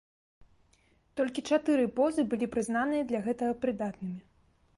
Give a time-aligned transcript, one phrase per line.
[1.21, 4.19] Толькі чатыры позы былі прызнаныя для гэтага прыдатнымі.